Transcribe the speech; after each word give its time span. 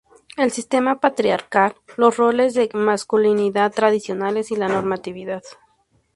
el 0.35 0.49
sistema 0.49 0.99
patriarcal, 0.99 1.75
los 1.95 2.17
roles 2.17 2.55
de 2.55 2.71
masculinidad 2.73 3.71
tradicionales 3.71 4.49
y 4.49 4.55
la 4.55 4.67
normatividad 4.67 5.43